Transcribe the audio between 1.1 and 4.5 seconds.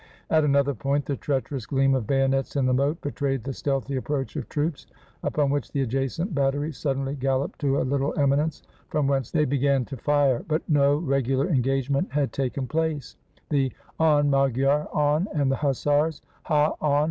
treacherous gleam of bayonets in the moat betrayed the stealthy approach of